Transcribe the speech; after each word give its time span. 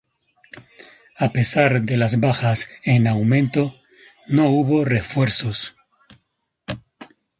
A 1.19 1.29
pesar 1.31 1.83
de 1.83 1.95
las 1.95 2.19
bajas 2.19 2.71
en 2.83 3.05
aumento, 3.05 3.75
no 4.25 4.49
hubo 4.49 4.83
refuerzos. 4.83 5.75